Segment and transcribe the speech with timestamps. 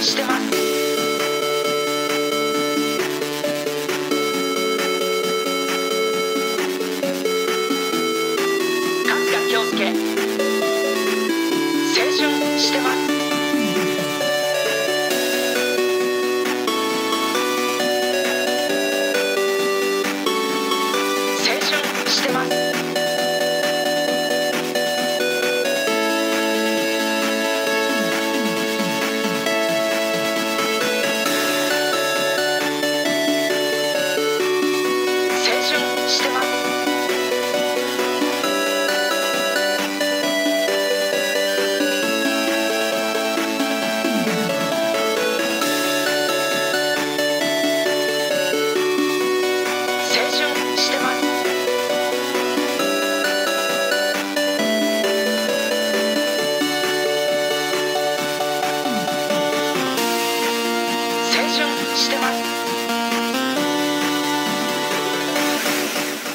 [0.00, 0.39] Stop.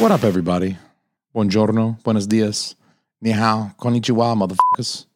[0.06, 0.78] What up, everybody?
[1.36, 2.76] Buongiorno, buenos dias,
[3.22, 5.08] ni hao, konnichiwa, motherfuckers.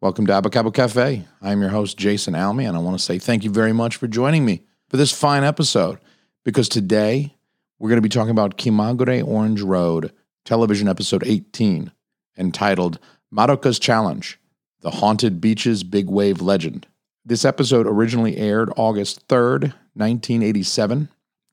[0.00, 1.24] Welcome to Abacabo Cafe.
[1.40, 4.08] I'm your host, Jason Almy, and I want to say thank you very much for
[4.08, 6.00] joining me for this fine episode
[6.44, 7.36] because today
[7.78, 10.12] we're going to be talking about Kimagure Orange Road,
[10.44, 11.92] television episode 18,
[12.36, 12.98] entitled
[13.32, 14.36] Madoka's Challenge
[14.80, 16.88] The Haunted Beaches Big Wave Legend.
[17.24, 21.08] This episode originally aired August 3rd, 1987.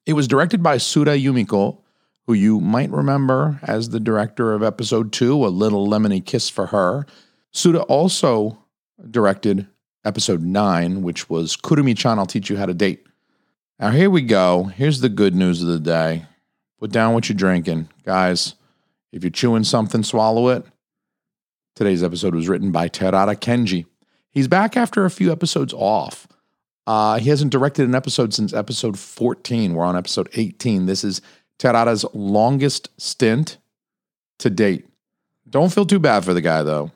[0.07, 1.80] It was directed by Suda Yumiko,
[2.27, 6.67] who you might remember as the director of episode two, A Little Lemony Kiss for
[6.67, 7.05] Her.
[7.51, 8.57] Suda also
[9.09, 9.67] directed
[10.05, 13.05] episode nine, which was Kurumi chan, I'll teach you how to date.
[13.79, 14.65] Now, here we go.
[14.65, 16.25] Here's the good news of the day.
[16.79, 17.89] Put down what you're drinking.
[18.05, 18.55] Guys,
[19.11, 20.65] if you're chewing something, swallow it.
[21.75, 23.85] Today's episode was written by Terada Kenji.
[24.29, 26.27] He's back after a few episodes off.
[26.87, 29.73] Uh, he hasn't directed an episode since episode 14.
[29.73, 30.85] We're on episode 18.
[30.85, 31.21] This is
[31.61, 33.59] Terada's longest stint
[34.39, 34.87] to date.
[35.47, 36.91] Don't feel too bad for the guy, though.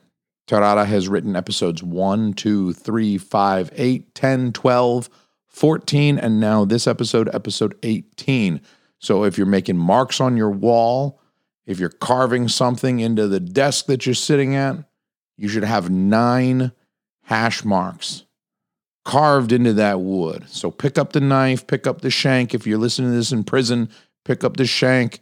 [0.48, 5.10] Terada has written episodes 1, 2, 3, 5, 8, 10, 12,
[5.46, 8.60] 14, and now this episode, episode 18.
[8.98, 11.20] So if you're making marks on your wall,
[11.64, 14.78] if you're carving something into the desk that you're sitting at,
[15.36, 16.72] you should have nine
[17.22, 18.24] hash marks
[19.06, 20.44] carved into that wood.
[20.48, 22.52] So pick up the knife, pick up the shank.
[22.52, 23.88] If you're listening to this in prison,
[24.26, 25.20] pick up the shank.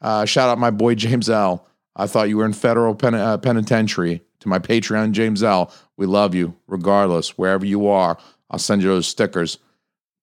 [0.00, 1.66] Uh, shout out my boy James L.
[1.96, 4.22] I thought you were in federal pen- uh, penitentiary.
[4.40, 5.72] To my Patreon, James L.
[5.96, 8.18] We love you, regardless, wherever you are.
[8.50, 9.58] I'll send you those stickers.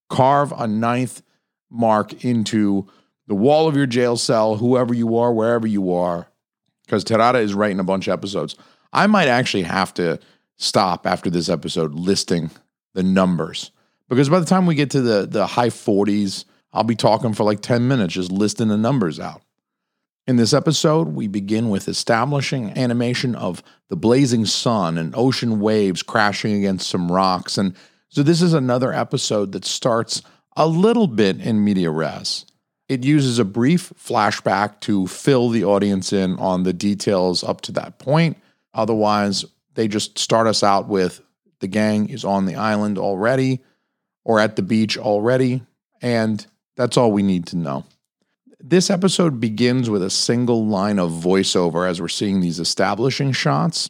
[0.10, 1.24] Carve a ninth
[1.70, 2.88] mark into
[3.28, 6.28] the wall of your jail cell, whoever you are, wherever you are,
[6.86, 8.56] because Terada is writing a bunch of episodes.
[8.94, 10.20] I might actually have to
[10.58, 12.52] stop after this episode listing
[12.94, 13.72] the numbers
[14.08, 17.44] because by the time we get to the the high 40s, I'll be talking for
[17.44, 19.42] like 10 minutes just listing the numbers out.
[20.26, 26.02] In this episode, we begin with establishing animation of the blazing sun and ocean waves
[26.02, 27.58] crashing against some rocks.
[27.58, 27.76] And
[28.08, 30.22] so, this is another episode that starts
[30.56, 32.46] a little bit in media res.
[32.88, 37.72] It uses a brief flashback to fill the audience in on the details up to
[37.74, 38.38] that point.
[38.74, 41.22] Otherwise, they just start us out with
[41.60, 43.62] the gang is on the island already
[44.24, 45.64] or at the beach already.
[46.02, 46.46] And
[46.76, 47.86] that's all we need to know.
[48.60, 53.90] This episode begins with a single line of voiceover as we're seeing these establishing shots.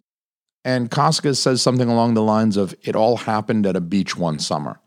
[0.66, 4.40] And Kasuga says something along the lines of, It all happened at a beach one
[4.40, 4.80] summer,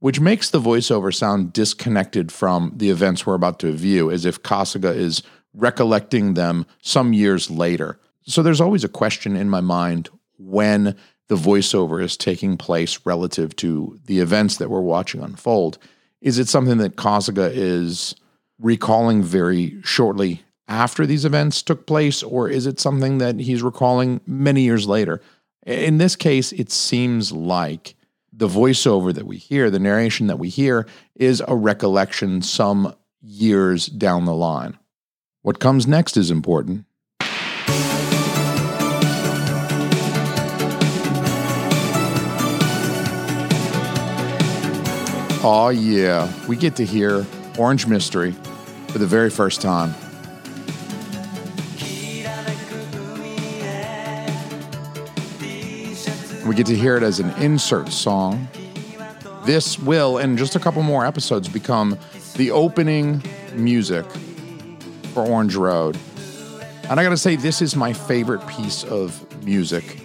[0.00, 4.42] which makes the voiceover sound disconnected from the events we're about to view, as if
[4.42, 5.22] Kasuga is
[5.54, 7.98] recollecting them some years later.
[8.24, 10.96] So there's always a question in my mind when
[11.28, 15.78] the voiceover is taking place relative to the events that we're watching unfold.
[16.22, 18.14] Is it something that Kasuga is
[18.60, 24.20] recalling very shortly after these events took place, or is it something that he's recalling
[24.24, 25.20] many years later?
[25.66, 27.96] In this case, it seems like
[28.32, 30.86] the voiceover that we hear, the narration that we hear,
[31.16, 34.78] is a recollection some years down the line.
[35.42, 36.86] What comes next is important.
[45.44, 46.32] Oh, yeah.
[46.46, 47.26] We get to hear
[47.58, 48.30] Orange Mystery
[48.88, 49.92] for the very first time.
[56.46, 58.46] We get to hear it as an insert song.
[59.44, 61.98] This will, in just a couple more episodes, become
[62.36, 63.20] the opening
[63.52, 64.04] music
[65.12, 65.98] for Orange Road.
[66.88, 69.98] And I gotta say, this is my favorite piece of music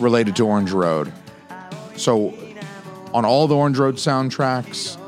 [0.00, 1.12] related to Orange Road.
[1.96, 2.34] So,
[3.14, 4.98] on all the Orange Road soundtracks,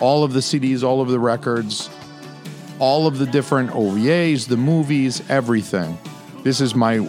[0.00, 1.90] all of the CDs, all of the records,
[2.78, 5.98] all of the different OVAs, the movies, everything.
[6.44, 7.08] This is my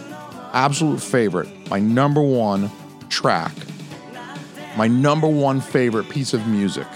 [0.52, 2.70] absolute favorite, my number one
[3.08, 3.52] track,
[4.76, 6.86] my number one favorite piece of music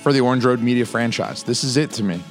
[0.00, 1.42] for the Orange Road Media franchise.
[1.42, 2.22] This is it to me.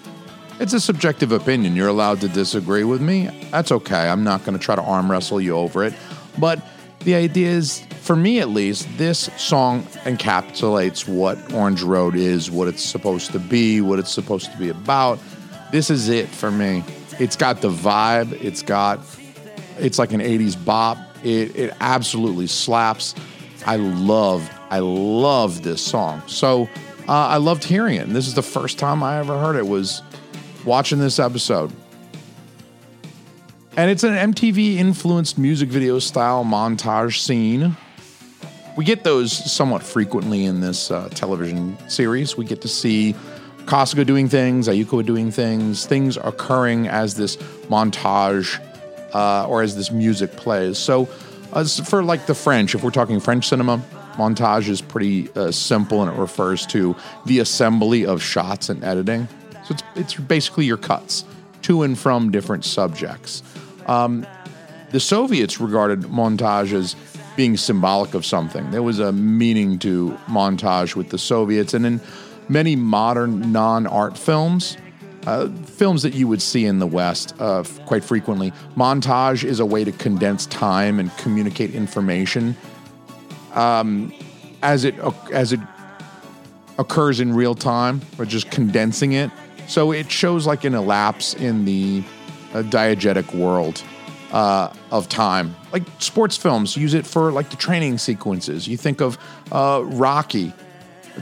[0.60, 1.75] It's a subjective opinion.
[1.75, 3.30] You're allowed to disagree with me.
[3.51, 4.10] That's okay.
[4.10, 5.94] I'm not going to try to arm wrestle you over it.
[6.38, 6.62] But
[7.01, 12.67] the idea is, for me at least, this song encapsulates what Orange Road is, what
[12.67, 15.19] it's supposed to be, what it's supposed to be about.
[15.71, 16.83] This is it for me.
[17.19, 18.31] It's got the vibe.
[18.44, 19.00] It's got,
[19.77, 20.97] it's like an 80s bop.
[21.23, 23.13] It, it absolutely slaps.
[23.67, 26.23] I love, I love this song.
[26.25, 26.63] So
[27.07, 28.07] uh, I loved hearing it.
[28.07, 30.01] And this is the first time I ever heard it was
[30.65, 31.71] watching this episode.
[33.77, 37.77] And it's an MTV influenced music video style montage scene.
[38.79, 42.37] We get those somewhat frequently in this uh, television series.
[42.37, 43.13] We get to see
[43.65, 47.35] Kasuga doing things, Ayuko doing things, things occurring as this
[47.67, 48.57] montage
[49.13, 50.77] uh, or as this music plays.
[50.77, 51.07] So,
[51.87, 53.83] for like the French, if we're talking French cinema,
[54.13, 56.95] montage is pretty uh, simple and it refers to
[57.25, 59.27] the assembly of shots and editing.
[59.65, 61.25] So it's, it's basically your cuts
[61.63, 63.43] to and from different subjects.
[63.87, 64.25] Um,
[64.91, 66.95] the Soviets regarded montage as
[67.39, 68.69] being symbolic of something.
[68.69, 72.01] There was a meaning to montage with the Soviets, and in
[72.50, 74.75] many modern non art films,
[75.25, 79.65] uh, films that you would see in the West uh, quite frequently, montage is a
[79.65, 82.57] way to condense time and communicate information
[83.53, 84.13] um,
[84.62, 84.95] as it
[85.31, 85.62] as it
[86.77, 89.31] occurs in real time, or just condensing it.
[89.65, 92.03] So it shows like an elapse in the
[92.53, 93.81] uh, diegetic world
[94.31, 95.55] uh, of time.
[95.71, 98.67] Like sports films use it for like the training sequences.
[98.67, 99.17] You think of
[99.51, 100.53] uh, Rocky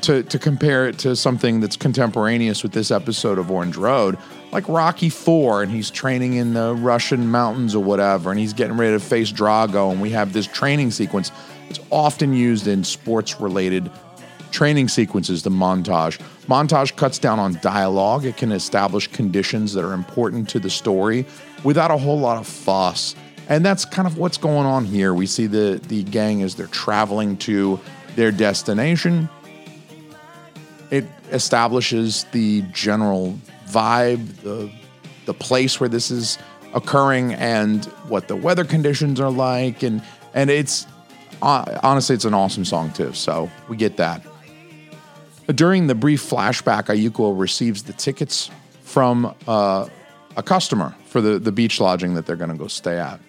[0.02, 4.18] to, to compare it to something that's contemporaneous with this episode of Orange Road,
[4.52, 8.78] like Rocky Four, and he's training in the Russian mountains or whatever, and he's getting
[8.78, 11.32] ready to face Drago, and we have this training sequence.
[11.70, 13.90] It's often used in sports related
[14.52, 16.20] training sequences, the montage.
[16.48, 18.24] Montage cuts down on dialogue.
[18.26, 21.26] It can establish conditions that are important to the story
[21.64, 23.16] without a whole lot of fuss.
[23.50, 25.14] And that's kind of what's going on here.
[25.14, 27.80] We see the, the gang as they're traveling to
[28.16, 29.30] their destination.
[30.92, 33.38] It establishes the general
[33.68, 34.72] vibe, the,
[35.26, 36.38] the place where this is
[36.74, 39.84] occurring, and what the weather conditions are like.
[39.84, 40.86] And, and it's
[41.42, 43.14] uh, honestly, it's an awesome song, too.
[43.14, 44.26] So we get that.
[45.48, 48.50] During the brief flashback, Ayuko receives the tickets
[48.82, 49.88] from uh,
[50.38, 53.20] a customer for the, the beach lodging that they're going to go stay at.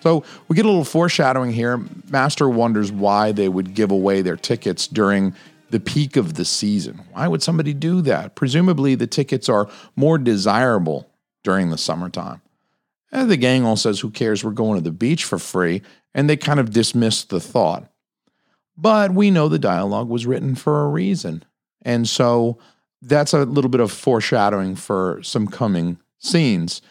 [0.00, 1.82] So we get a little foreshadowing here.
[2.10, 5.34] Master wonders why they would give away their tickets during
[5.70, 7.00] the peak of the season.
[7.12, 8.34] Why would somebody do that?
[8.34, 11.10] Presumably, the tickets are more desirable
[11.42, 12.40] during the summertime.
[13.10, 14.44] And the gang all says, Who cares?
[14.44, 15.82] We're going to the beach for free.
[16.14, 17.90] And they kind of dismiss the thought.
[18.76, 21.44] But we know the dialogue was written for a reason.
[21.82, 22.58] And so
[23.02, 26.82] that's a little bit of foreshadowing for some coming scenes.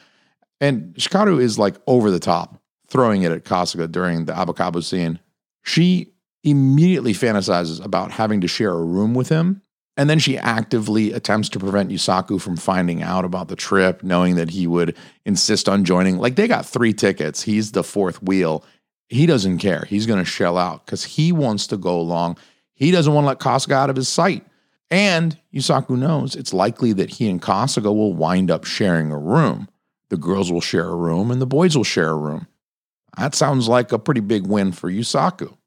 [0.62, 5.20] And Hikaru is like over the top, throwing it at Kasuga during the Abakabu scene.
[5.64, 6.14] She
[6.44, 9.62] immediately fantasizes about having to share a room with him.
[9.96, 14.36] And then she actively attempts to prevent Yusaku from finding out about the trip, knowing
[14.36, 16.18] that he would insist on joining.
[16.18, 17.44] Like they got three tickets.
[17.44, 18.66] He's the fourth wheel.
[19.08, 19.86] He doesn't care.
[19.88, 22.38] He's going to shell out because he wants to go along.
[22.74, 24.46] He doesn't want to let Kasuga out of his sight.
[24.94, 29.68] And Yusaku knows it's likely that he and Kasuga will wind up sharing a room.
[30.10, 32.46] The girls will share a room and the boys will share a room.
[33.18, 35.58] That sounds like a pretty big win for Yusaku.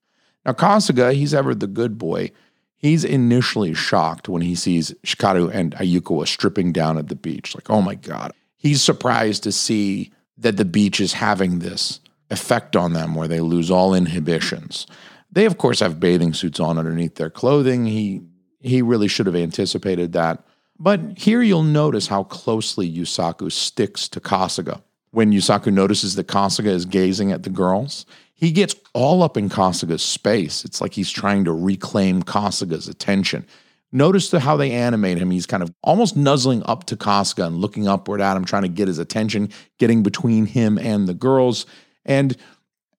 [0.44, 2.30] Now, Kasuga, he's ever the good boy.
[2.76, 7.52] He's initially shocked when he sees Hikaru and Ayuko stripping down at the beach.
[7.56, 8.32] Like, oh my God.
[8.56, 11.98] He's surprised to see that the beach is having this
[12.30, 14.86] effect on them where they lose all inhibitions.
[15.32, 17.86] They, of course, have bathing suits on underneath their clothing.
[17.86, 18.22] He
[18.66, 20.44] he really should have anticipated that.
[20.78, 24.82] But here you'll notice how closely Yusaku sticks to Kasuga.
[25.12, 28.04] When Yusaku notices that Kasuga is gazing at the girls,
[28.36, 30.64] He gets all up in Kasuga's space.
[30.64, 33.46] It's like he's trying to reclaim Kasuga's attention.
[33.92, 35.30] Notice the, how they animate him.
[35.30, 38.68] He's kind of almost nuzzling up to Kasuga and looking upward at him, trying to
[38.68, 41.64] get his attention, getting between him and the girls.
[42.04, 42.36] And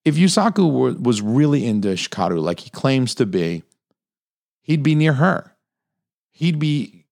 [0.04, 3.62] if Yusaku were, was really into Hikaru, like he claims to be,
[4.62, 5.54] he'd be near her.
[6.38, 7.04] He'd be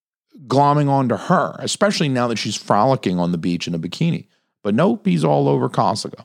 [0.47, 4.28] glomming onto her, especially now that she's frolicking on the beach in a bikini.
[4.62, 6.25] But nope, he's all over Kasuga.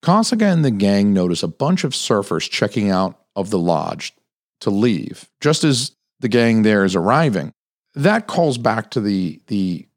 [0.00, 4.14] Kasuga and the gang notice a bunch of surfers checking out of the lodge
[4.60, 7.50] to leave, just as the gang there is arriving.
[7.96, 9.88] That calls back to the, the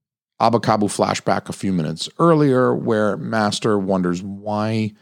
[0.42, 4.94] Abakabu flashback a few minutes earlier, where Master wonders why,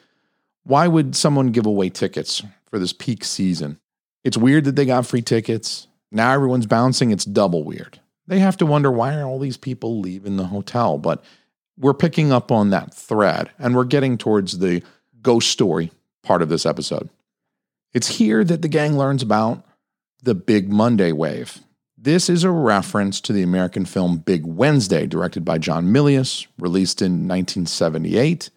[0.64, 3.80] why would someone give away tickets for this peak season?
[4.26, 5.88] It's weird that they got free tickets.
[6.12, 7.12] Now everyone's bouncing.
[7.12, 8.00] It's double weird.
[8.28, 10.98] They have to wonder why are all these people leaving the hotel?
[10.98, 11.24] But
[11.78, 14.84] we're picking up on that thread and we're getting towards the
[15.22, 15.92] ghost story
[16.24, 17.10] part of this episode.
[17.94, 19.66] It's here that the gang learns about
[20.22, 21.60] the Big Monday wave.
[21.98, 27.02] This is a reference to the American film Big Wednesday, directed by John Milius, released
[27.02, 28.50] in 1978.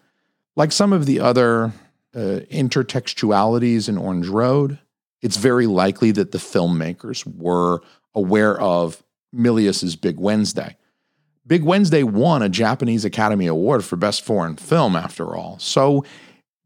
[0.56, 1.72] Like some of the other
[2.14, 4.78] uh, intertextualities in Orange Road,
[5.22, 7.80] it's very likely that the filmmakers were
[8.14, 9.02] aware of
[9.34, 10.76] Milius's Big Wednesday.
[11.46, 15.58] Big Wednesday won a Japanese Academy Award for Best Foreign Film, after all.
[15.58, 16.04] So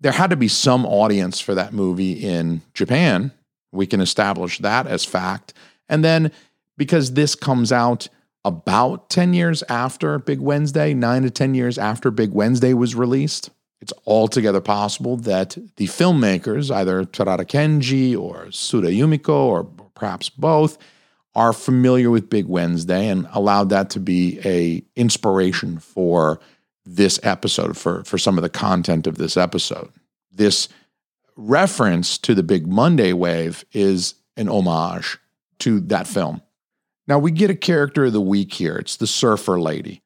[0.00, 3.32] there had to be some audience for that movie in Japan.
[3.72, 5.54] We can establish that as fact.
[5.88, 6.32] And then
[6.76, 8.08] because this comes out
[8.44, 13.50] about 10 years after Big Wednesday, nine to 10 years after Big Wednesday was released,
[13.80, 19.64] it's altogether possible that the filmmakers, either Terada Kenji or Suda Yumiko, or
[19.94, 20.78] perhaps both,
[21.34, 26.40] are familiar with Big Wednesday and allowed that to be a inspiration for
[26.86, 29.90] this episode for for some of the content of this episode.
[30.30, 30.68] This
[31.36, 35.18] reference to the Big Monday wave is an homage
[35.60, 36.40] to that film.
[37.06, 38.76] Now we get a character of the week here.
[38.76, 40.02] It's the surfer lady.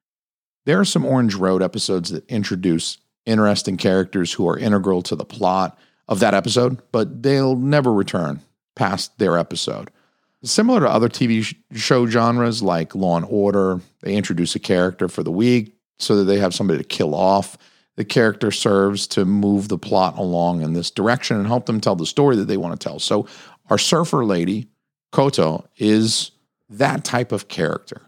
[0.64, 5.24] There are some Orange Road episodes that introduce interesting characters who are integral to the
[5.24, 8.40] plot of that episode, but they'll never return
[8.74, 9.90] past their episode.
[10.44, 15.22] Similar to other TV show genres like Law and Order, they introduce a character for
[15.22, 17.58] the week so that they have somebody to kill off.
[17.96, 21.96] The character serves to move the plot along in this direction and help them tell
[21.96, 23.00] the story that they want to tell.
[23.00, 23.26] So,
[23.68, 24.68] our surfer lady,
[25.10, 26.30] Koto, is
[26.70, 28.02] that type of character.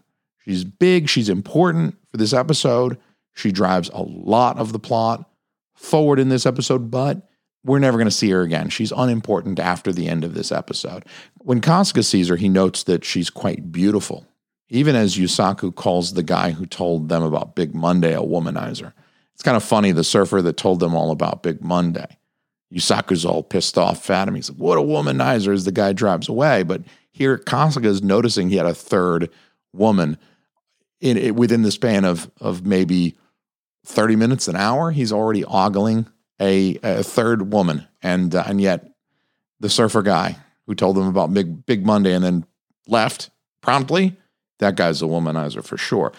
[0.45, 2.97] She's big, she's important for this episode.
[3.33, 5.29] She drives a lot of the plot
[5.75, 7.27] forward in this episode, but
[7.63, 8.69] we're never going to see her again.
[8.69, 11.05] She's unimportant after the end of this episode.
[11.39, 14.25] When Kasuga sees her, he notes that she's quite beautiful,
[14.69, 18.93] even as Yusaku calls the guy who told them about Big Monday a womanizer.
[19.33, 22.17] It's kind of funny, the surfer that told them all about Big Monday.
[22.73, 24.35] Yusaku's all pissed off at him.
[24.35, 26.63] He's like, What a womanizer as the guy drives away.
[26.63, 29.29] But here, Kasuga is noticing he had a third
[29.73, 30.17] woman
[31.01, 33.17] in, within the span of, of maybe
[33.85, 34.91] 30 minutes, an hour.
[34.91, 36.07] He's already ogling
[36.39, 38.87] a, a third woman, and uh, and yet
[39.59, 42.45] the surfer guy who told them about Big Big Monday and then
[42.87, 43.29] left
[43.61, 44.15] promptly,
[44.59, 46.11] that guy's a womanizer for sure.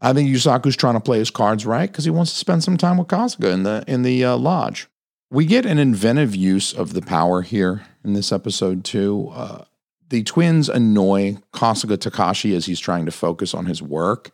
[0.00, 2.76] I think Yusaku's trying to play his cards right because he wants to spend some
[2.76, 4.88] time with Kasuga in the in the uh, lodge.
[5.30, 9.30] We get an inventive use of the power here in this episode too.
[9.32, 9.64] Uh,
[10.08, 14.30] the twins annoy Kasuga Takashi as he's trying to focus on his work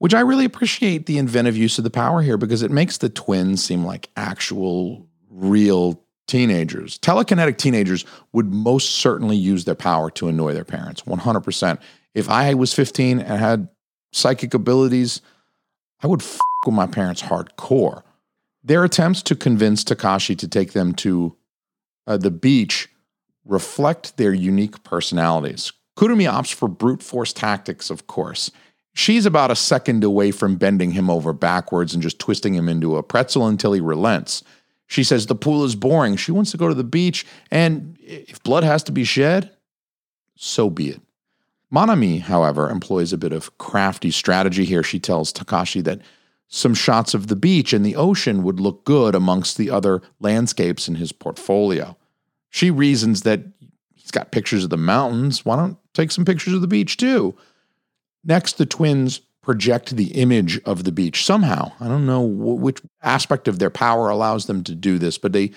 [0.00, 3.10] which I really appreciate the inventive use of the power here because it makes the
[3.10, 6.98] twins seem like actual, real teenagers.
[6.98, 11.78] Telekinetic teenagers would most certainly use their power to annoy their parents, 100%.
[12.14, 13.68] If I was 15 and had
[14.10, 15.20] psychic abilities,
[16.02, 18.02] I would f with my parents hardcore.
[18.64, 21.36] Their attempts to convince Takashi to take them to
[22.06, 22.88] uh, the beach
[23.44, 25.72] reflect their unique personalities.
[25.96, 28.50] Kurumi opts for brute force tactics, of course.
[28.94, 32.96] She's about a second away from bending him over backwards and just twisting him into
[32.96, 34.42] a pretzel until he relents.
[34.86, 36.16] She says the pool is boring.
[36.16, 39.50] She wants to go to the beach, and if blood has to be shed,
[40.34, 41.00] so be it.
[41.72, 44.82] Manami, however, employs a bit of crafty strategy here.
[44.82, 46.00] She tells Takashi that
[46.48, 50.88] some shots of the beach and the ocean would look good amongst the other landscapes
[50.88, 51.96] in his portfolio.
[52.50, 53.40] She reasons that
[53.94, 55.44] he's got pictures of the mountains.
[55.44, 57.36] Why don't take some pictures of the beach too?
[58.24, 61.72] Next, the twins project the image of the beach somehow.
[61.80, 65.52] I don't know which aspect of their power allows them to do this, but they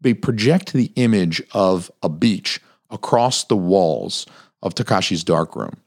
[0.00, 4.26] they project the image of a beach across the walls
[4.62, 5.80] of Takashi's darkroom.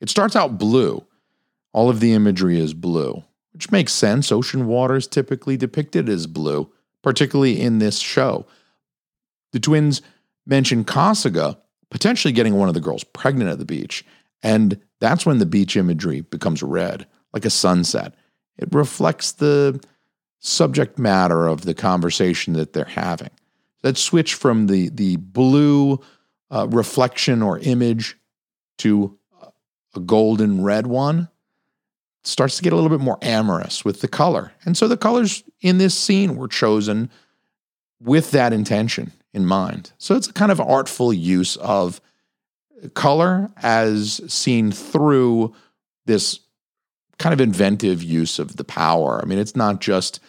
[0.00, 1.04] It starts out blue.
[1.72, 3.22] All of the imagery is blue,
[3.52, 4.32] which makes sense.
[4.32, 6.72] Ocean water is typically depicted as blue,
[7.02, 8.46] particularly in this show.
[9.52, 10.02] The twins
[10.46, 11.58] mention Kasuga
[11.90, 14.04] potentially getting one of the girls pregnant at the beach.
[14.42, 18.14] And that's when the beach imagery becomes red, like a sunset.
[18.56, 19.82] It reflects the
[20.40, 23.30] subject matter of the conversation that they're having.
[23.82, 26.00] That switch from the, the blue
[26.50, 28.16] uh, reflection or image
[28.78, 29.18] to
[29.94, 31.28] a golden red one
[32.24, 34.52] starts to get a little bit more amorous with the color.
[34.64, 37.10] And so the colors in this scene were chosen
[38.00, 39.92] with that intention in mind.
[39.98, 42.00] So it's a kind of artful use of
[42.94, 45.54] color as seen through
[46.06, 46.40] this
[47.18, 49.20] kind of inventive use of the power.
[49.22, 50.20] I mean, it's not just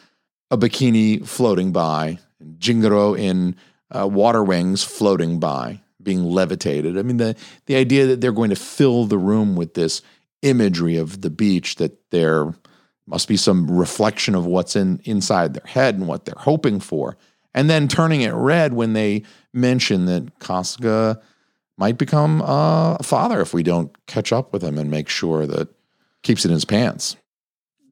[0.51, 2.19] a bikini floating by,
[2.57, 3.55] Jingoro in
[3.95, 6.97] uh, water wings floating by, being levitated.
[6.97, 7.35] I mean, the,
[7.67, 10.01] the idea that they're going to fill the room with this
[10.41, 12.53] imagery of the beach, that there
[13.05, 17.17] must be some reflection of what's in inside their head and what they're hoping for.
[17.53, 21.21] And then turning it red when they mention that Kasuga
[21.77, 25.47] might become uh, a father if we don't catch up with him and make sure
[25.47, 25.69] that
[26.23, 27.15] keeps it in his pants.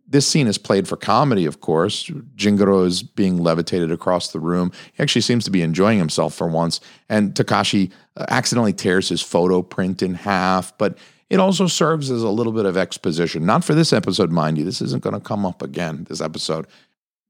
[0.10, 2.06] This scene is played for comedy, of course.
[2.36, 4.72] Jingoro is being levitated across the room.
[4.94, 6.80] He actually seems to be enjoying himself for once.
[7.10, 10.98] And Takashi uh, accidentally tears his photo print in half, but
[11.30, 13.46] it also serves as a little bit of exposition.
[13.46, 14.64] Not for this episode, mind you.
[14.64, 16.68] This isn't going to come up again, this episode.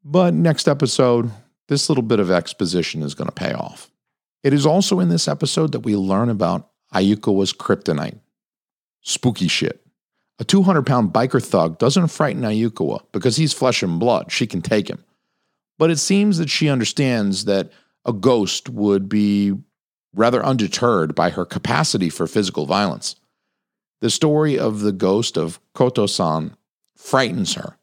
[0.03, 1.31] But next episode,
[1.67, 3.89] this little bit of exposition is going to pay off.
[4.43, 8.19] It is also in this episode that we learn about Ayukawa's kryptonite.
[9.01, 9.85] Spooky shit.
[10.39, 14.31] A 200 pound biker thug doesn't frighten Ayukawa because he's flesh and blood.
[14.31, 15.03] She can take him.
[15.77, 17.71] But it seems that she understands that
[18.05, 19.53] a ghost would be
[20.13, 23.15] rather undeterred by her capacity for physical violence.
[24.01, 26.55] The story of the ghost of Koto san
[26.95, 27.77] frightens her,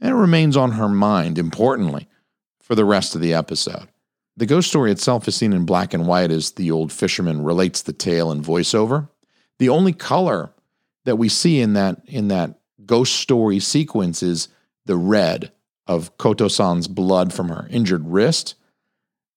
[0.00, 2.08] and it remains on her mind, importantly,
[2.64, 3.88] for the rest of the episode.
[4.38, 7.82] The ghost story itself is seen in black and white as the old fisherman relates
[7.82, 9.08] the tale in voiceover.
[9.58, 10.50] The only color
[11.04, 14.48] that we see in that in that ghost story sequence is
[14.86, 15.52] the red
[15.86, 18.54] of Koto-san's blood from her injured wrist,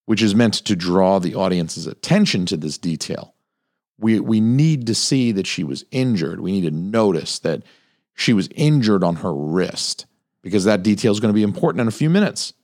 [0.06, 3.34] which is meant to draw the audience's attention to this detail.
[4.00, 6.40] We we need to see that she was injured.
[6.40, 7.62] We need to notice that
[8.14, 10.06] she was injured on her wrist
[10.42, 12.54] because that detail is going to be important in a few minutes.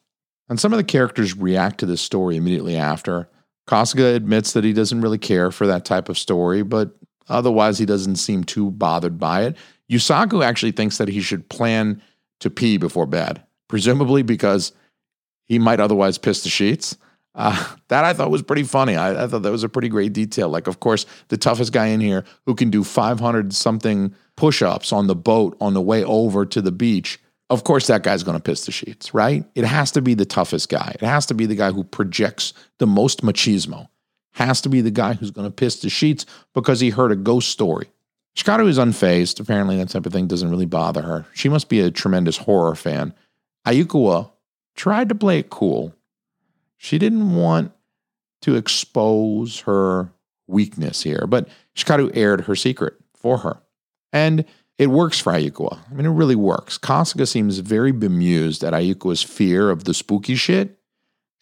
[0.48, 3.28] And some of the characters react to this story immediately after.
[3.66, 6.96] Kasuga admits that he doesn't really care for that type of story, but
[7.28, 9.56] otherwise he doesn't seem too bothered by it.
[9.90, 12.00] Yusaku actually thinks that he should plan
[12.40, 14.72] to pee before bed, presumably because
[15.46, 16.96] he might otherwise piss the sheets.
[17.34, 18.96] Uh, that I thought was pretty funny.
[18.96, 20.48] I, I, thought that was a pretty great detail.
[20.48, 24.92] Like, of course, the toughest guy in here who can do 500 something push ups
[24.92, 27.18] on the boat on the way over to the beach
[27.50, 29.44] of course that guy's going to piss the sheets, right?
[29.54, 30.94] It has to be the toughest guy.
[30.94, 33.88] It has to be the guy who projects the most machismo.
[34.32, 37.16] Has to be the guy who's going to piss the sheets because he heard a
[37.16, 37.88] ghost story.
[38.36, 39.38] Hikaru is unfazed.
[39.38, 41.24] Apparently, that type of thing doesn't really bother her.
[41.34, 43.14] She must be a tremendous horror fan.
[43.66, 44.30] Ayukawa
[44.74, 45.94] tried to play it cool.
[46.76, 47.72] She didn't want
[48.42, 50.10] to expose her
[50.46, 53.58] weakness here, but Hikaru aired her secret for her.
[54.12, 54.44] And
[54.78, 55.78] it works for Ayukawa.
[55.90, 56.78] I mean, it really works.
[56.78, 60.78] Kasuga seems very bemused at Ayukawa's fear of the spooky shit,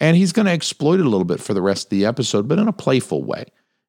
[0.01, 2.49] and he's going to exploit it a little bit for the rest of the episode,
[2.49, 3.45] but in a playful way.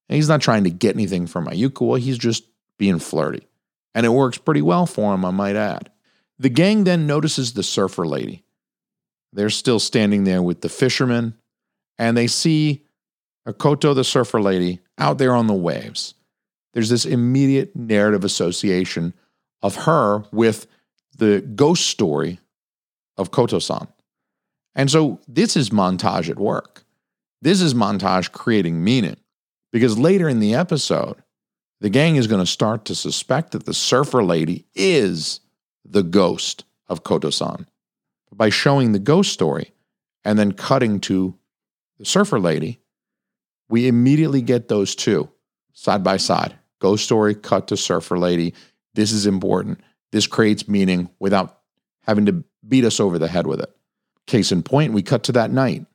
[0.08, 2.44] And he's not trying to get anything from Ayukawa, he's just
[2.78, 3.48] being flirty.
[3.96, 5.92] And it works pretty well for him, I might add.
[6.40, 8.44] The gang then notices the surfer lady.
[9.34, 11.36] They're still standing there with the fishermen,
[11.98, 12.86] and they see
[13.48, 16.14] Akoto, the surfer lady, out there on the waves.
[16.74, 19.14] There's this immediate narrative association
[19.64, 20.68] of her with
[21.18, 22.40] the ghost story
[23.18, 23.88] of Koto san.
[24.76, 26.84] And so this is montage at work.
[27.42, 29.18] This is montage creating meaning
[29.72, 31.16] because later in the episode,
[31.82, 35.40] the gang is going to start to suspect that the surfer lady is
[35.84, 37.68] the ghost of Koto san.
[38.32, 39.72] By showing the ghost story
[40.24, 41.38] and then cutting to
[42.00, 42.80] the surfer lady,
[43.70, 45.30] we immediately get those two
[45.74, 46.56] side by side.
[46.80, 48.54] Ghost story, cut to surfer lady.
[48.94, 49.82] This is important.
[50.12, 51.60] This creates meaning without
[52.02, 53.76] having to beat us over the head with it.
[54.28, 55.86] Case in point, we cut to that night.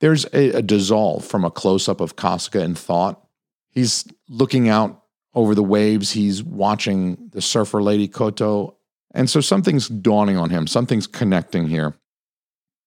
[0.00, 3.24] There's a, a dissolve from a close up of Kasuga in thought.
[3.70, 5.02] He's looking out
[5.34, 6.12] over the waves.
[6.12, 8.76] He's watching the surfer lady Koto.
[9.12, 11.94] And so something's dawning on him, something's connecting here.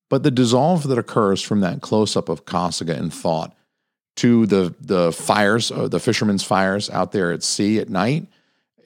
[0.10, 3.56] But the dissolve that occurs from that close up of Kasuga in thought
[4.17, 8.28] to the, the fires, uh, the fishermen's fires out there at sea at night,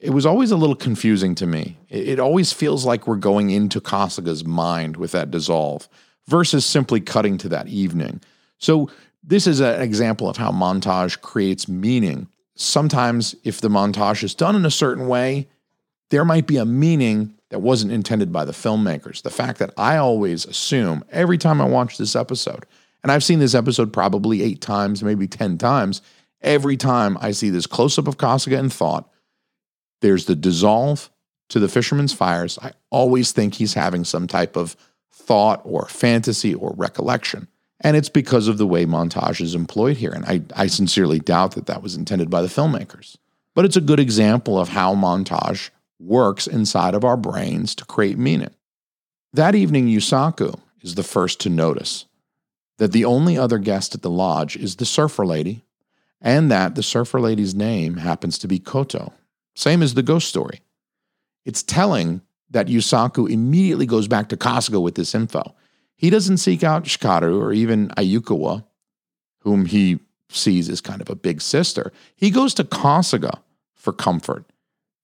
[0.00, 1.78] it was always a little confusing to me.
[1.88, 5.88] It, it always feels like we're going into Kasuga's mind with that dissolve
[6.26, 8.20] versus simply cutting to that evening.
[8.58, 8.90] So
[9.28, 12.28] This is an example of how montage creates meaning.
[12.54, 15.48] Sometimes, if the montage is done in a certain way,
[16.10, 19.22] there might be a meaning that wasn't intended by the filmmakers.
[19.22, 22.66] The fact that I always assume every time I watch this episode,
[23.02, 26.02] and I've seen this episode probably eight times, maybe 10 times,
[26.40, 29.10] every time I see this close up of Kasuga and thought,
[30.06, 31.10] there's the dissolve
[31.48, 32.60] to the fisherman's fires.
[32.62, 34.76] I always think he's having some type of
[35.12, 37.48] thought or fantasy or recollection.
[37.80, 40.12] And it's because of the way montage is employed here.
[40.12, 43.16] And I, I sincerely doubt that that was intended by the filmmakers.
[43.52, 48.16] But it's a good example of how montage works inside of our brains to create
[48.16, 48.54] meaning.
[49.32, 52.04] That evening, Yusaku is the first to notice
[52.78, 55.64] that the only other guest at the lodge is the surfer lady,
[56.20, 59.12] and that the surfer lady's name happens to be Koto,
[59.56, 60.60] same as the ghost story.
[61.44, 65.54] It's telling that Yusaku immediately goes back to Kasuga with this info.
[65.96, 68.64] He doesn't seek out Hikaru or even Ayukawa,
[69.40, 71.92] whom he sees as kind of a big sister.
[72.14, 73.40] He goes to Kasuga
[73.74, 74.44] for comfort.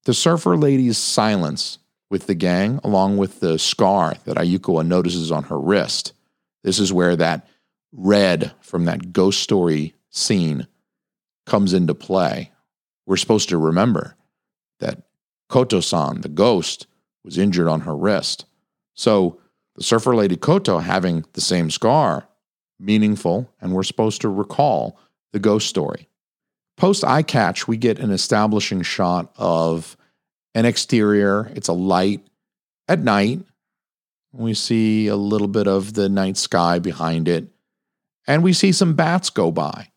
[0.04, 1.78] The surfer lady's silence
[2.10, 6.12] with the gang, along with the scar that Ayukawa notices on her wrist.
[6.62, 7.48] This is where that
[7.92, 10.66] red from that ghost story scene
[11.46, 12.50] comes into play.
[13.06, 14.16] We're supposed to remember
[14.82, 15.02] that
[15.48, 16.86] Koto san, the ghost,
[17.24, 18.44] was injured on her wrist.
[18.94, 19.38] So
[19.76, 22.28] the surfer lady Koto having the same scar,
[22.78, 24.98] meaningful, and we're supposed to recall
[25.32, 26.08] the ghost story.
[26.76, 29.96] Post eye catch, we get an establishing shot of
[30.54, 31.50] an exterior.
[31.54, 32.26] It's a light
[32.88, 33.40] at night.
[34.32, 37.48] We see a little bit of the night sky behind it,
[38.26, 39.90] and we see some bats go by.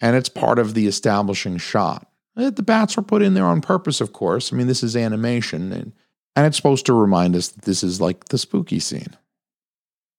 [0.00, 2.07] And it's part of the establishing shot.
[2.38, 4.52] The bats were put in there on purpose, of course.
[4.52, 5.92] I mean, this is animation, and
[6.36, 9.16] and it's supposed to remind us that this is like the spooky scene.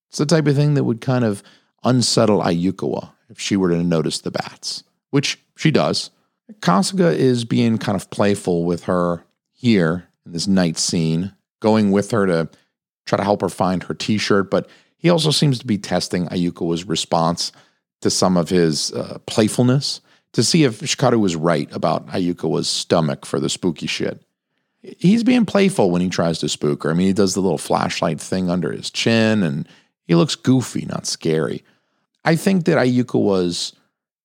[0.09, 1.41] It's the type of thing that would kind of
[1.85, 6.09] unsettle Ayukawa if she were to notice the bats, which she does.
[6.59, 12.11] Kasuga is being kind of playful with her here in this night scene, going with
[12.11, 12.49] her to
[13.05, 16.27] try to help her find her t shirt, but he also seems to be testing
[16.27, 17.53] Ayukawa's response
[18.01, 20.01] to some of his uh, playfulness
[20.33, 24.23] to see if Hikaru was right about Ayukawa's stomach for the spooky shit
[24.81, 26.91] he's being playful when he tries to spook her.
[26.91, 29.67] I mean, he does the little flashlight thing under his chin and
[30.05, 31.63] he looks goofy, not scary.
[32.25, 33.73] I think that Ayukawa's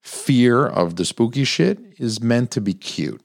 [0.02, 3.22] fear of the spooky shit is meant to be cute.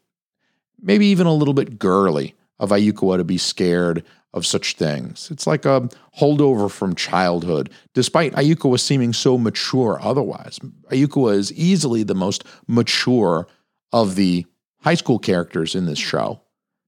[0.81, 5.29] Maybe even a little bit girly of Ayukawa to be scared of such things.
[5.31, 5.89] It's like a
[6.19, 10.59] holdover from childhood, despite Ayukawa seeming so mature otherwise.
[10.91, 13.47] Ayukawa is easily the most mature
[13.91, 14.45] of the
[14.81, 16.41] high school characters in this show.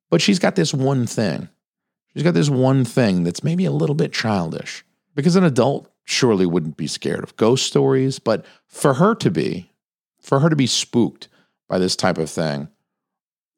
[0.10, 1.50] But she's got this one thing.
[2.14, 4.84] She's got this one thing that's maybe a little bit childish
[5.16, 9.72] because an adult surely wouldn't be scared of ghost stories, but for her to be,
[10.20, 11.28] for her to be spooked
[11.70, 12.68] by this type of thing,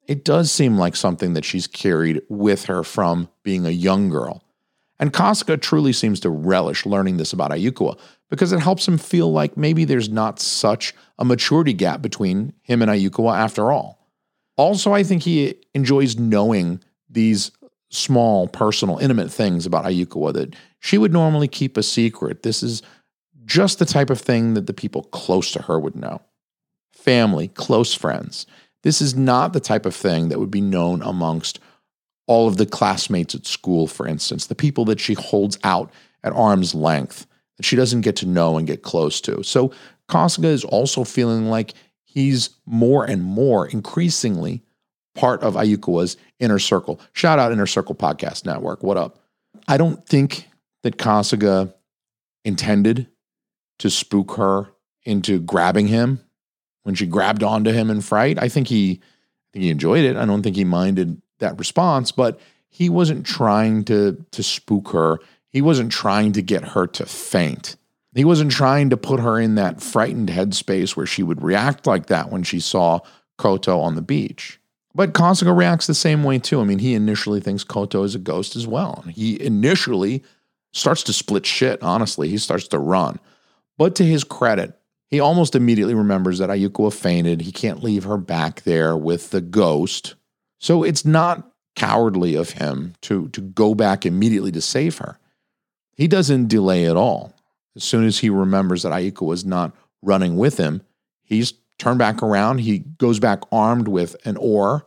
[0.08, 4.44] it does seem like something that she's carried with her from being a young girl.
[5.00, 9.32] And Kasuga truly seems to relish learning this about Ayukawa because it helps him feel
[9.32, 14.00] like maybe there's not such a maturity gap between him and Ayukawa after all.
[14.56, 17.52] Also, I think he enjoys knowing these
[17.90, 22.44] small, personal, intimate things about Ayukawa that she would normally keep a secret.
[22.44, 22.82] This is
[23.46, 26.22] just the type of thing that the people close to her would know
[26.94, 28.46] family, close friends.
[28.84, 31.60] This is not the type of thing that would be known amongst
[32.28, 35.92] all of the classmates at school, for instance, the people that she holds out
[36.24, 37.26] at arm's length,
[37.58, 39.44] that she doesn't get to know and get close to.
[39.44, 39.74] So
[40.10, 44.62] Kasuga is also feeling like he's more and more increasingly
[45.16, 47.00] part of Ayukawa's inner circle.
[47.14, 48.84] Shout out Inner Circle Podcast Network.
[48.84, 49.20] What up?
[49.68, 50.50] I don't think
[50.84, 51.74] that Kasuga
[52.44, 53.08] intended
[53.80, 54.68] to spook her
[55.04, 56.20] into grabbing him
[56.84, 58.38] when she grabbed onto him in fright.
[58.42, 60.16] I think he I think he enjoyed it.
[60.16, 65.20] I don't think he minded that response, but he wasn't trying to to spook her.
[65.50, 67.76] He wasn't trying to get her to faint.
[68.16, 72.08] He wasn't trying to put her in that frightened headspace where she would react like
[72.08, 73.00] that when she saw
[73.38, 74.60] Koto on the beach.
[74.96, 76.62] But Kasuga reacts the same way too.
[76.62, 79.04] I mean, he initially thinks Koto is a ghost as well.
[79.10, 80.24] He initially
[80.72, 82.30] starts to split shit, honestly.
[82.30, 83.20] He starts to run.
[83.78, 84.78] But to his credit,
[85.14, 87.42] he almost immediately remembers that Ayukawa fainted.
[87.42, 90.16] He can't leave her back there with the ghost.
[90.60, 95.20] So it's not cowardly of him to, to go back immediately to save her.
[95.92, 97.32] He doesn't delay at all.
[97.76, 100.82] As soon as he remembers that Ayukawa was not running with him,
[101.22, 102.62] he's turned back around.
[102.62, 104.84] He goes back armed with an oar,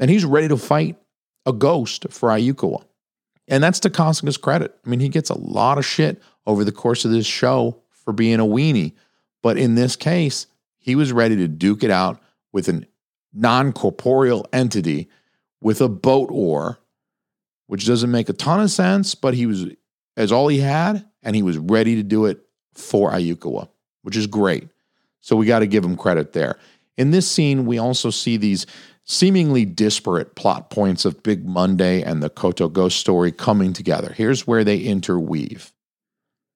[0.00, 0.96] and he's ready to fight
[1.46, 2.82] a ghost for Ayukawa.
[3.46, 4.76] And that's to Kasuga's credit.
[4.84, 8.12] I mean, he gets a lot of shit over the course of this show for
[8.12, 8.94] being a weenie,
[9.48, 12.20] But in this case, he was ready to duke it out
[12.52, 12.82] with a
[13.32, 15.08] non corporeal entity
[15.62, 16.78] with a boat oar,
[17.66, 19.64] which doesn't make a ton of sense, but he was,
[20.18, 22.40] as all he had, and he was ready to do it
[22.74, 23.70] for Ayukawa,
[24.02, 24.68] which is great.
[25.22, 26.58] So we got to give him credit there.
[26.98, 28.66] In this scene, we also see these
[29.04, 34.12] seemingly disparate plot points of Big Monday and the Koto ghost story coming together.
[34.12, 35.72] Here's where they interweave.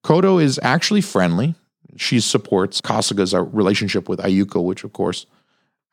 [0.02, 1.54] Koto is actually friendly.
[1.96, 5.26] She supports Kasuga's uh, relationship with Ayuko, which, of course,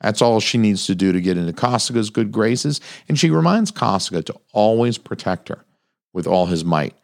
[0.02, 2.80] that's all she needs to do to get into Kasuga's good graces.
[3.08, 5.66] And she reminds Kasuga to always protect her
[6.14, 6.96] with all his might.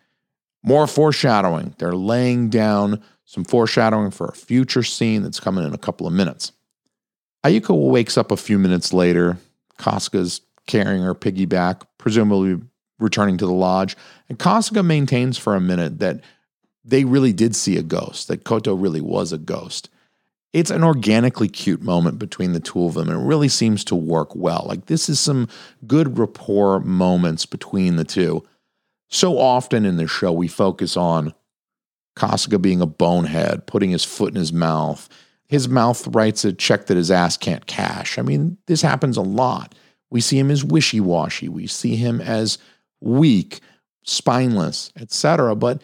[0.63, 1.75] More foreshadowing.
[1.77, 6.13] They're laying down some foreshadowing for a future scene that's coming in a couple of
[6.13, 6.51] minutes.
[7.43, 9.37] Ayuko wakes up a few minutes later.
[9.77, 12.59] Kasuga's carrying her piggyback, presumably
[12.97, 13.95] returning to the lodge.
[14.29, 16.21] And Kasuga maintains for a minute that
[16.85, 19.89] they really did see a ghost, that Koto really was a ghost.
[20.53, 23.95] It's an organically cute moment between the two of them, and it really seems to
[23.95, 24.65] work well.
[24.67, 25.49] Like, this is some
[25.85, 28.43] good rapport moments between the two.
[29.09, 31.33] So often in the show, we focus on
[32.15, 35.09] Kasuga being a bonehead, putting his foot in his mouth.
[35.47, 38.17] His mouth writes a check that his ass can't cash.
[38.17, 39.75] I mean, this happens a lot.
[40.09, 41.49] We see him as wishy washy.
[41.49, 42.57] We see him as
[43.01, 43.59] weak,
[44.03, 45.55] spineless, etc.
[45.55, 45.81] But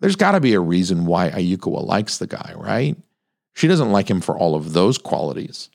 [0.00, 2.96] there's got to be a reason why Ayukawa likes the guy, right?
[3.54, 5.70] She doesn't like him for all of those qualities.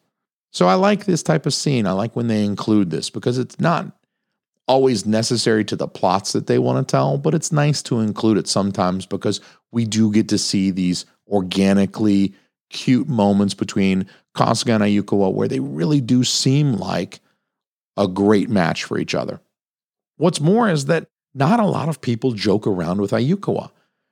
[0.51, 1.88] So I like this type of scene.
[1.88, 3.91] I like when they include this because it's not
[4.67, 8.38] always necessary to the plots that they want to tell, but it's nice to include
[8.38, 12.34] it sometimes because we do get to see these organically
[12.69, 14.05] cute moments between
[14.36, 17.19] Kasuga and Ayukawa where they really do seem like
[17.97, 19.41] a great match for each other.
[20.17, 23.71] What's more is that not a lot of people joke around with Ayukawa.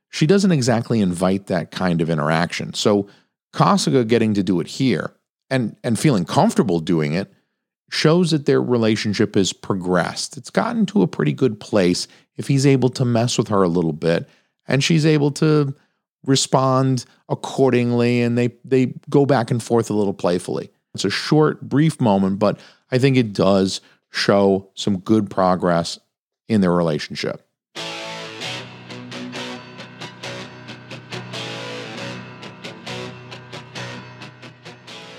[0.10, 2.74] She doesn't exactly invite that kind of interaction.
[2.74, 3.08] So
[3.54, 5.14] Kasuga getting to do it here
[5.50, 7.32] and, and feeling comfortable doing it
[7.90, 10.38] shows that their relationship has progressed.
[10.38, 13.70] It's gotten to a pretty good place if he's able to mess with her a
[13.70, 14.28] little bit
[14.68, 15.74] and she's able to
[16.26, 20.70] respond accordingly and they they go back and forth a little playfully.
[20.94, 22.60] It's a short brief moment but
[22.92, 23.80] I think it does
[24.12, 26.00] show some good progress
[26.50, 27.47] in their relationship.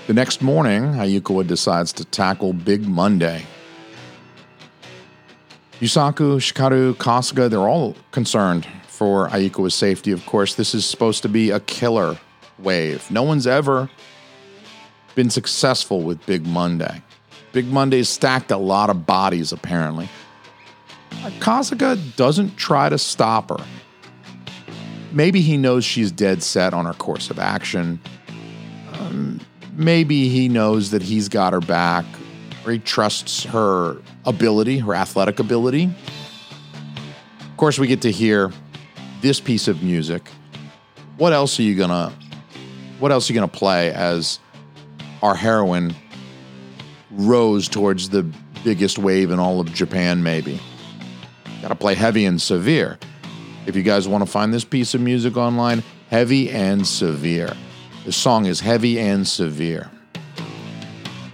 [0.09, 3.45] The next morning, Ayukawa decides to tackle Big Monday.
[5.79, 10.11] Yusaku, Hikaru, Kasuga, they're all concerned for Ayukawa's safety.
[10.11, 12.17] Of course, this is supposed to be a killer
[12.57, 13.11] wave.
[13.11, 13.87] No one's ever
[15.13, 17.03] been successful with Big Monday.
[17.51, 20.09] Big Monday stacked a lot of bodies, apparently.
[21.37, 23.63] Kasuga doesn't try to stop her.
[25.11, 27.99] Maybe he knows she's dead set on her course of action.
[28.93, 29.39] Um,
[29.79, 32.05] maybe he knows that he's got her back
[32.65, 35.89] or he trusts her ability, her athletic ability.
[37.39, 38.51] Of course, we get to hear
[39.21, 40.29] this piece of music.
[41.17, 42.13] What else are you gonna
[42.99, 44.39] what else are you gonna play as
[45.21, 45.95] our heroine
[47.11, 48.23] rose towards the
[48.65, 50.59] biggest wave in all of Japan, maybe?
[51.61, 52.99] Gotta play heavy and severe.
[53.65, 57.55] If you guys want to find this piece of music online, heavy and severe.
[58.05, 59.91] The song is heavy and severe.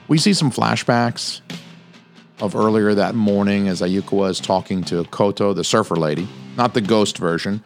[0.07, 1.41] We see some flashbacks
[2.41, 6.81] of earlier that morning as Ayukawa is talking to Koto, the surfer lady, not the
[6.81, 7.63] ghost version.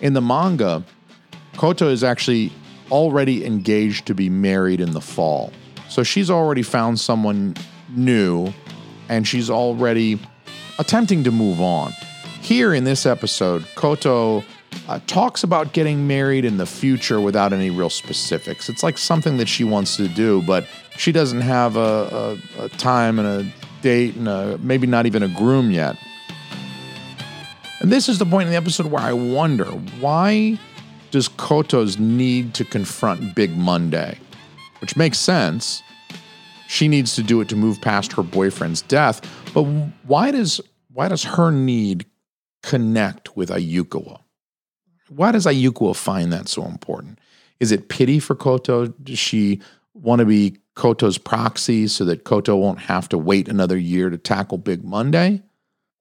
[0.00, 0.84] In the manga,
[1.56, 2.52] Koto is actually
[2.90, 5.52] already engaged to be married in the fall.
[5.88, 7.56] So she's already found someone
[7.88, 8.52] new
[9.08, 10.20] and she's already
[10.78, 11.92] attempting to move on.
[12.40, 14.44] Here in this episode, Koto
[14.88, 18.68] uh, talks about getting married in the future without any real specifics.
[18.68, 20.66] It's like something that she wants to do, but
[20.96, 25.22] she doesn't have a, a, a time and a date and a, maybe not even
[25.22, 25.96] a groom yet.
[27.80, 30.58] And this is the point in the episode where I wonder why
[31.10, 34.18] does Koto's need to confront Big Monday?
[34.80, 35.82] Which makes sense.
[36.66, 39.20] She needs to do it to move past her boyfriend's death,
[39.52, 39.62] but
[40.06, 40.60] why does
[40.92, 42.06] why does her need
[42.62, 44.23] connect with Ayukawa?
[45.14, 47.18] Why does Ayukawa find that so important?
[47.60, 48.86] Is it pity for Koto?
[48.86, 49.60] Does she
[49.94, 54.18] want to be Koto's proxy so that Koto won't have to wait another year to
[54.18, 55.42] tackle Big Monday?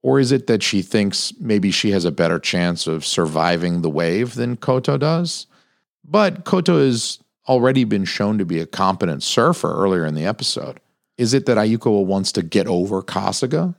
[0.01, 3.89] Or is it that she thinks maybe she has a better chance of surviving the
[3.89, 5.47] wave than Koto does?
[6.03, 10.79] But Koto has already been shown to be a competent surfer earlier in the episode.
[11.17, 13.75] Is it that Ayukawa wants to get over Kasuga,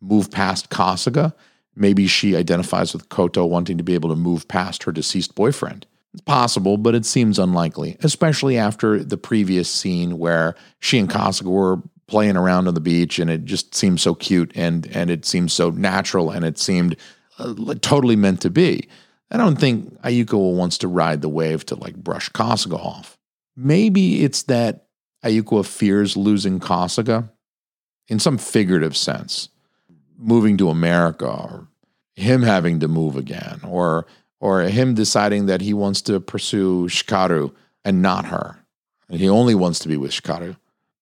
[0.00, 1.34] move past Kasuga,
[1.78, 5.86] Maybe she identifies with Koto wanting to be able to move past her deceased boyfriend.
[6.12, 11.50] It's possible, but it seems unlikely, especially after the previous scene where she and Kasuga
[11.50, 15.26] were playing around on the beach and it just seemed so cute and and it
[15.26, 16.96] seemed so natural and it seemed
[17.38, 18.88] uh, totally meant to be.
[19.30, 23.18] I don't think Ayuko wants to ride the wave to like brush Kasuga off.
[23.54, 24.86] Maybe it's that
[25.24, 27.28] Ayuko fears losing Kasuga
[28.08, 29.50] in some figurative sense,
[30.16, 31.67] moving to America or
[32.18, 34.06] him having to move again or
[34.40, 37.52] or him deciding that he wants to pursue Hikaru
[37.84, 38.58] and not her.
[39.08, 40.56] And he only wants to be with Hikaru.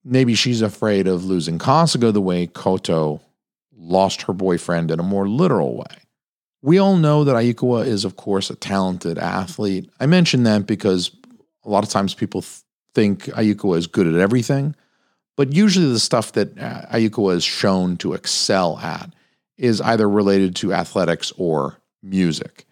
[0.05, 3.21] Maybe she's afraid of losing Kasuga the way Koto
[3.77, 6.05] lost her boyfriend in a more literal way.
[6.63, 9.91] We all know that Ayukawa is, of course, a talented athlete.
[10.01, 11.11] I mention that because
[11.65, 12.63] a lot of times people th-
[12.95, 14.75] think Ayukawa is good at everything,
[15.37, 19.13] but usually the stuff that uh, Ayukawa is shown to excel at
[19.59, 22.67] is either related to athletics or music.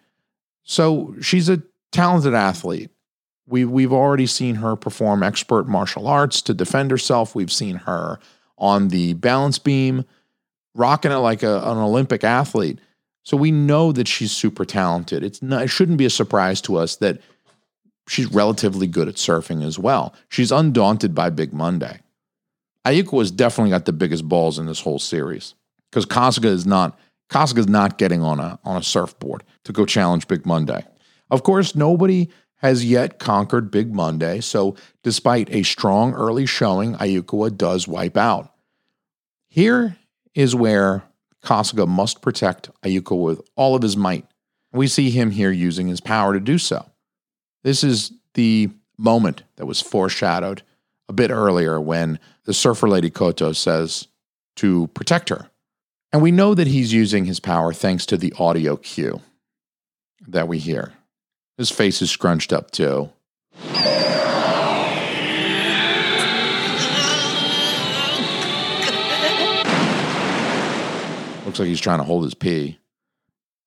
[0.63, 2.89] So she's a talented athlete.
[3.47, 7.35] We, we've already seen her perform expert martial arts to defend herself.
[7.35, 8.19] We've seen her
[8.57, 10.05] on the balance beam,
[10.73, 12.79] rocking it like a, an Olympic athlete.
[13.23, 15.23] So we know that she's super talented.
[15.23, 17.19] It's not, it shouldn't be a surprise to us that
[18.07, 20.15] she's relatively good at surfing as well.
[20.29, 21.99] She's undaunted by Big Monday.
[22.85, 25.55] Ayuko has definitely got the biggest balls in this whole series
[25.95, 29.85] because Kasuga is not Kasuga is not getting on a on a surfboard to go
[29.85, 30.85] challenge Big Monday.
[31.31, 37.55] Of course, nobody has yet conquered Big Monday, so despite a strong early showing, Ayukawa
[37.57, 38.53] does wipe out.
[39.47, 39.95] Here
[40.33, 41.03] is where
[41.41, 44.25] Kasuga must protect Ayuko with all of his might.
[44.73, 46.85] We see him here using his power to do so.
[47.63, 50.61] This is the moment that was foreshadowed
[51.07, 54.07] a bit earlier when the surfer lady Koto says
[54.57, 55.49] to protect her.
[56.15, 59.19] And we know that he's using his power thanks to the audio cue
[60.29, 60.93] that we hear.
[61.57, 63.09] His face is scrunched up too.
[71.45, 72.79] Looks like he's trying to hold his pee.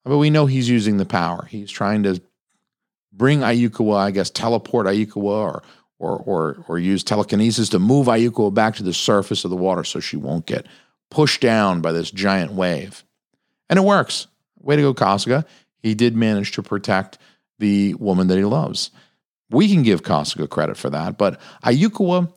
[0.06, 1.44] But we know he's using the power.
[1.50, 2.18] He's trying to
[3.12, 5.62] bring Ayukawa, I guess, teleport Ayukawa or,
[5.98, 9.84] or, or, or use telekinesis to move Ayukawa back to the surface of the water
[9.84, 10.66] so she won't get
[11.10, 13.04] pushed down by this giant wave.
[13.70, 14.26] And it works.
[14.60, 15.44] Way to go, Kasuga.
[15.78, 17.18] He did manage to protect
[17.58, 18.90] the woman that he loves.
[19.50, 22.32] We can give Kasuga credit for that, but Ayukawa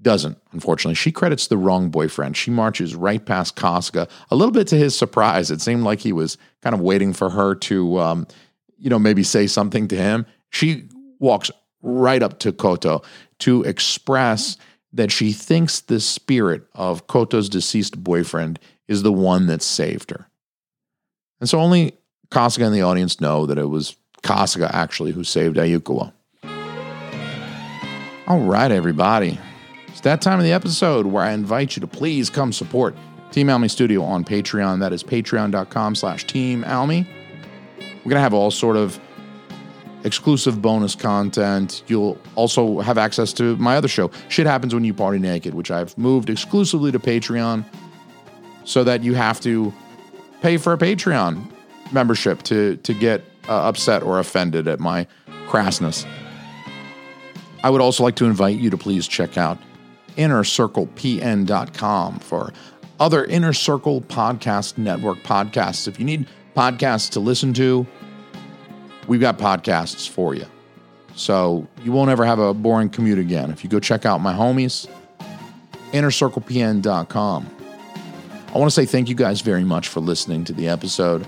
[0.00, 0.94] doesn't, unfortunately.
[0.94, 2.36] She credits the wrong boyfriend.
[2.36, 4.08] She marches right past Kasuga.
[4.30, 7.30] A little bit to his surprise, it seemed like he was kind of waiting for
[7.30, 8.26] her to, um,
[8.78, 10.24] you know, maybe say something to him.
[10.50, 11.50] She walks
[11.82, 13.02] right up to Koto
[13.40, 14.56] to express
[14.92, 20.28] that she thinks the spirit of Koto's deceased boyfriend is the one that saved her.
[21.40, 21.92] And so only
[22.30, 26.12] Kasuga and the audience know that it was Kasuga actually who saved Ayukawa.
[28.26, 29.38] All right, everybody.
[29.88, 32.94] It's that time of the episode where I invite you to please come support
[33.30, 34.80] Team Almy Studio on Patreon.
[34.80, 37.06] That is patreon.com slash Team Almy.
[37.78, 39.00] We're going to have all sort of
[40.08, 41.84] exclusive bonus content.
[41.86, 45.70] You'll also have access to my other show, Shit Happens When You Party Naked, which
[45.70, 47.64] I've moved exclusively to Patreon
[48.64, 49.72] so that you have to
[50.42, 51.48] pay for a Patreon
[51.92, 55.06] membership to, to get uh, upset or offended at my
[55.46, 56.04] crassness.
[57.62, 59.58] I would also like to invite you to please check out
[60.16, 62.52] innercirclepn.com for
[62.98, 65.86] other Inner Circle Podcast Network podcasts.
[65.86, 67.86] If you need podcasts to listen to,
[69.08, 70.46] we've got podcasts for you.
[71.16, 73.50] So you won't ever have a boring commute again.
[73.50, 74.88] If you go check out my homies,
[75.92, 77.50] innercirclepn.com.
[78.48, 81.26] I want to say thank you guys very much for listening to the episode.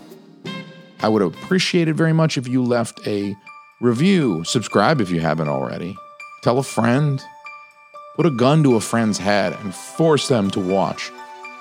[1.01, 3.35] I would appreciate it very much if you left a
[3.81, 5.97] review, subscribe if you haven't already,
[6.43, 7.23] tell a friend,
[8.17, 11.11] put a gun to a friend's head and force them to watch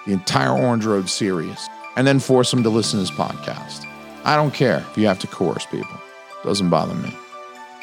[0.05, 3.85] the entire Orange Road series, and then force them to listen to this podcast.
[4.23, 5.98] I don't care if you have to coerce people.
[6.43, 7.15] Doesn't bother me.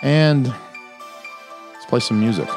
[0.03, 2.49] And let's play some music.